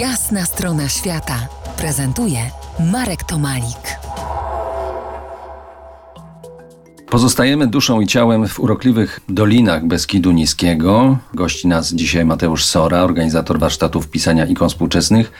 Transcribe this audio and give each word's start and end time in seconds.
Jasna 0.00 0.44
strona 0.44 0.88
świata 0.88 1.48
prezentuje 1.76 2.38
Marek 2.92 3.24
Tomalik. 3.24 3.98
Pozostajemy 7.10 7.66
duszą 7.66 8.00
i 8.00 8.06
ciałem 8.06 8.48
w 8.48 8.60
urokliwych 8.60 9.20
dolinach 9.28 9.86
Beskidu 9.86 10.32
Niskiego. 10.32 11.18
Gości 11.34 11.68
nas 11.68 11.92
dzisiaj 11.92 12.24
Mateusz 12.24 12.64
Sora, 12.64 13.02
organizator 13.02 13.58
warsztatów 13.58 14.08
pisania 14.08 14.46
ikon 14.46 14.68
współczesnych 14.68 15.32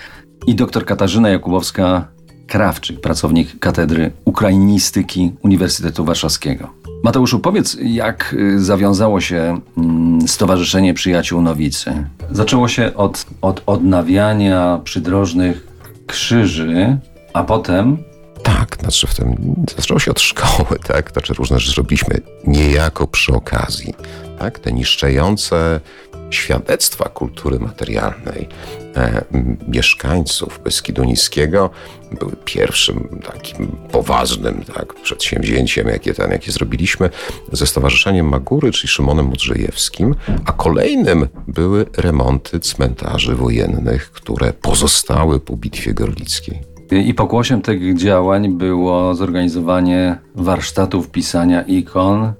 i 0.46 0.54
dr 0.54 0.84
Katarzyna 0.84 1.29
Jakubowska, 1.29 2.09
Krawczyk, 2.46 3.00
pracownik 3.00 3.59
Katedry 3.59 4.12
Ukrainistyki 4.25 5.32
Uniwersytetu 5.43 6.04
Warszawskiego. 6.04 6.85
Mateuszu, 7.02 7.38
powiedz, 7.38 7.76
jak 7.82 8.34
y, 8.38 8.64
zawiązało 8.64 9.20
się 9.20 9.60
mm, 9.76 10.28
Stowarzyszenie 10.28 10.95
Przyjaciół 10.95 11.42
Nowicy? 11.42 12.06
Zaczęło 12.30 12.68
się 12.68 12.95
od, 12.95 13.26
od 13.40 13.62
odnawiania 13.66 14.80
przydrożnych 14.84 15.66
krzyży, 16.06 16.98
a 17.32 17.45
potem 17.45 17.98
Tak, 18.42 18.77
znaczy 18.80 19.06
w 19.06 19.14
tym 19.14 19.55
zaczęło 19.77 20.00
się 20.00 20.10
od 20.10 20.20
szkoły, 20.20 20.78
tak? 20.88 21.12
Znaczy 21.12 21.34
różne 21.34 21.59
rzeczy 21.60 21.77
robiliśmy 21.77 22.20
niejako 22.46 23.06
przy 23.06 23.33
okazji. 23.33 23.94
Tak? 24.38 24.58
Te 24.58 24.72
niszczejące 24.72 25.80
świadectwa 26.30 27.08
kultury 27.08 27.58
materialnej 27.58 28.48
e, 28.96 29.24
mieszkańców 29.68 30.60
Beskidu 30.64 31.04
Niskiego 31.04 31.70
były 32.18 32.32
pierwszym 32.44 33.20
takim 33.32 33.66
poważnym 33.92 34.64
tak, 34.74 34.94
przedsięwzięciem, 34.94 35.88
jakie, 35.88 36.14
ten, 36.14 36.30
jakie 36.30 36.52
zrobiliśmy 36.52 37.10
ze 37.52 37.66
Stowarzyszeniem 37.66 38.28
Magury, 38.28 38.72
czyli 38.72 38.88
Szymonem 38.88 39.26
Mudrzejewskim, 39.26 40.14
a 40.46 40.52
kolejnym 40.52 41.28
były 41.48 41.86
remonty 41.96 42.60
cmentarzy 42.60 43.34
wojennych, 43.34 44.10
które 44.10 44.52
pozostały 44.52 45.40
po 45.40 45.56
Bitwie 45.56 45.94
Gorlickiej. 45.94 46.77
I 46.90 47.14
pokłosiem 47.14 47.62
tych 47.62 47.96
działań 47.96 48.48
było 48.48 49.14
zorganizowanie 49.14 50.18
warsztatów 50.34 51.11
pisania 51.11 51.62
ikon 51.62 52.33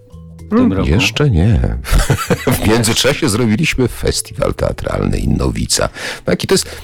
tym 0.51 0.73
roku. 0.73 0.89
Jeszcze 0.89 1.31
nie. 1.31 1.79
w 2.59 2.69
międzyczasie 2.69 3.29
zrobiliśmy 3.29 3.89
festiwal 3.89 4.55
teatralny 4.55 5.19
Innowica. 5.19 5.89
Tak, 6.25 6.45
i 6.45 6.47
to 6.47 6.55
jest, 6.55 6.81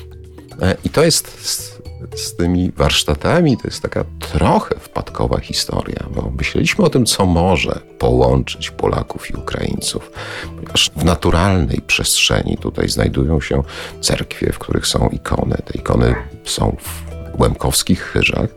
e, 0.63 0.77
i 0.85 0.91
to 0.91 1.05
jest 1.05 1.47
z, 1.47 1.83
z 2.17 2.37
tymi 2.37 2.73
warsztatami, 2.77 3.57
to 3.57 3.63
jest 3.65 3.83
taka 3.83 4.05
trochę 4.19 4.75
wpadkowa 4.81 5.41
historia, 5.41 6.07
bo 6.15 6.33
myśleliśmy 6.39 6.85
o 6.85 6.91
tym, 6.91 7.07
co 7.07 7.27
może 7.27 7.81
połączyć 7.99 8.71
Polaków 8.71 9.31
i 9.31 9.35
Ukraińców, 9.35 10.11
ponieważ 10.57 10.91
w 10.97 11.05
naturalnej 11.05 11.81
przestrzeni 11.87 12.59
tutaj 12.61 12.89
znajdują 12.89 13.41
się 13.41 13.63
cerkwie, 14.01 14.53
w 14.53 14.59
których 14.59 14.87
są 14.87 15.09
ikony. 15.09 15.57
Te 15.65 15.79
ikony 15.79 16.15
są 16.45 16.77
w 16.81 17.12
Łemkowskich 17.39 18.03
Chyżach. 18.03 18.49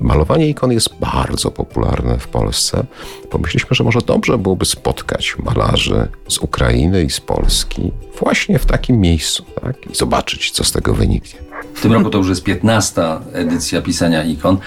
Malowanie 0.00 0.48
ikon 0.48 0.72
jest 0.72 0.94
bardzo 1.00 1.50
popularne 1.50 2.18
w 2.18 2.28
Polsce. 2.28 2.84
Pomyśleliśmy, 3.30 3.76
że 3.76 3.84
może 3.84 4.00
dobrze 4.00 4.38
byłoby 4.38 4.64
spotkać 4.64 5.36
malarzy 5.38 6.08
z 6.28 6.38
Ukrainy 6.38 7.04
i 7.04 7.10
z 7.10 7.20
Polski 7.20 7.92
właśnie 8.20 8.58
w 8.58 8.66
takim 8.66 9.00
miejscu 9.00 9.44
tak? 9.62 9.90
i 9.90 9.94
zobaczyć, 9.94 10.50
co 10.50 10.64
z 10.64 10.72
tego 10.72 10.94
wyniknie. 10.94 11.40
W 11.74 11.80
tym 11.80 11.92
roku 11.92 12.10
to 12.10 12.18
już 12.18 12.28
jest 12.28 12.42
15 12.42 13.02
edycja 13.32 13.82
pisania 13.82 14.24
ikon, 14.24 14.58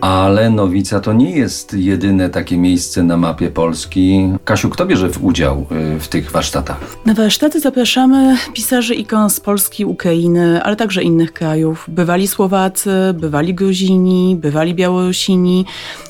ale 0.00 0.50
Nowica 0.50 1.00
to 1.00 1.12
nie 1.12 1.30
jest 1.30 1.74
jedyne 1.74 2.30
takie 2.30 2.58
miejsce 2.58 3.02
na 3.02 3.16
mapie 3.16 3.50
Polski. 3.50 4.32
Kasiu, 4.44 4.70
kto 4.70 4.86
bierze 4.86 5.08
w 5.08 5.24
udział 5.24 5.66
y, 5.96 6.00
w 6.00 6.08
tych 6.08 6.30
warsztatach? 6.30 6.80
Na 7.06 7.14
warsztaty 7.14 7.60
zapraszamy 7.60 8.36
pisarzy 8.54 8.94
ikon 8.94 9.30
z 9.30 9.40
Polski, 9.40 9.84
Ukrainy, 9.84 10.62
ale 10.62 10.76
także 10.76 11.02
innych 11.02 11.32
krajów. 11.32 11.84
Bywali 11.88 12.28
Słowacy, 12.28 12.90
bywali 13.14 13.54
Gruzini, 13.54 14.36
bywali 14.36 14.74
Białorusini. 14.74 15.64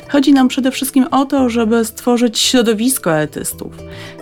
Chodzi 0.09 0.33
nam 0.33 0.49
przede 0.49 0.71
wszystkim 0.71 1.07
o 1.11 1.25
to, 1.25 1.49
żeby 1.49 1.85
stworzyć 1.85 2.39
środowisko 2.39 3.13
artystów. 3.13 3.73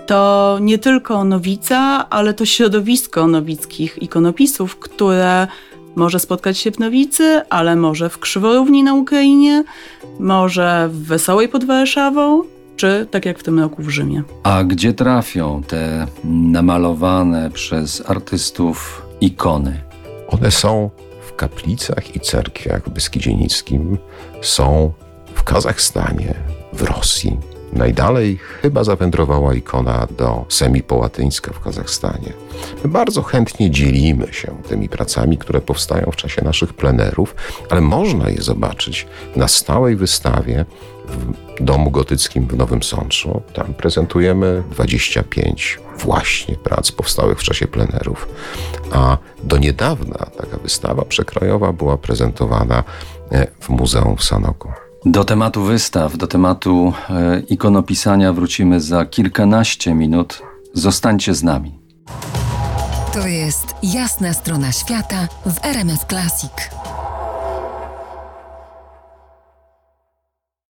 To 0.06 0.58
nie 0.60 0.78
tylko 0.78 1.24
Nowica, 1.24 2.06
ale 2.10 2.34
to 2.34 2.44
środowisko 2.44 3.26
nowickich 3.26 4.02
ikonopisów, 4.02 4.76
które 4.76 5.46
może 5.96 6.20
spotkać 6.20 6.58
się 6.58 6.70
w 6.70 6.78
Nowicy, 6.78 7.42
ale 7.50 7.76
może 7.76 8.08
w 8.08 8.18
Krzyworówni 8.18 8.82
na 8.82 8.94
Ukrainie, 8.94 9.64
może 10.20 10.88
w 10.92 11.06
Wesołej 11.06 11.48
pod 11.48 11.64
Warszawą, 11.64 12.42
czy 12.76 13.06
tak 13.10 13.26
jak 13.26 13.38
w 13.38 13.42
tym 13.42 13.60
roku 13.60 13.82
w 13.82 13.88
Rzymie. 13.88 14.22
A 14.42 14.64
gdzie 14.64 14.92
trafią 14.92 15.62
te 15.66 16.06
namalowane 16.24 17.50
przez 17.50 18.10
artystów 18.10 19.02
ikony? 19.20 19.80
One 20.28 20.50
są 20.50 20.90
w 21.26 21.36
kaplicach 21.36 22.16
i 22.16 22.20
cerkwiach 22.20 22.84
w 22.84 22.90
Beskidzie 22.90 23.34
Niskim, 23.34 23.98
są 24.42 24.92
w 25.34 25.42
Kazachstanie, 25.42 26.34
w 26.72 26.82
Rosji. 26.82 27.55
Najdalej 27.76 28.38
chyba 28.62 28.84
zawędrowała 28.84 29.54
ikona 29.54 30.06
do 30.18 30.44
Semipołatyńska 30.48 31.52
w 31.52 31.60
Kazachstanie. 31.60 32.32
My 32.84 32.90
bardzo 32.90 33.22
chętnie 33.22 33.70
dzielimy 33.70 34.26
się 34.32 34.56
tymi 34.68 34.88
pracami, 34.88 35.38
które 35.38 35.60
powstają 35.60 36.10
w 36.12 36.16
czasie 36.16 36.44
naszych 36.44 36.74
plenerów, 36.74 37.34
ale 37.70 37.80
można 37.80 38.30
je 38.30 38.42
zobaczyć 38.42 39.06
na 39.36 39.48
stałej 39.48 39.96
wystawie 39.96 40.64
w 41.08 41.64
Domu 41.64 41.90
Gotyckim 41.90 42.46
w 42.46 42.56
Nowym 42.56 42.82
Sączu. 42.82 43.42
Tam 43.54 43.74
prezentujemy 43.74 44.62
25 44.70 45.78
właśnie 45.98 46.56
prac 46.56 46.92
powstałych 46.92 47.38
w 47.38 47.42
czasie 47.42 47.66
plenerów. 47.66 48.28
A 48.92 49.18
do 49.44 49.58
niedawna 49.58 50.18
taka 50.38 50.56
wystawa 50.56 51.04
przekrojowa 51.04 51.72
była 51.72 51.96
prezentowana 51.96 52.84
e, 53.32 53.46
w 53.60 53.68
Muzeum 53.68 54.16
w 54.16 54.24
Sanoku. 54.24 54.85
Do 55.08 55.24
tematu 55.24 55.62
wystaw, 55.62 56.16
do 56.16 56.26
tematu 56.26 56.92
e, 57.10 57.40
ikonopisania 57.40 58.32
wrócimy 58.32 58.80
za 58.80 59.04
kilkanaście 59.04 59.94
minut. 59.94 60.42
Zostańcie 60.74 61.34
z 61.34 61.42
nami. 61.42 61.78
To 63.12 63.26
jest 63.26 63.66
Jasna 63.82 64.32
strona 64.32 64.72
świata 64.72 65.28
w 65.46 65.64
RMS 65.64 66.06
Classic. 66.08 66.50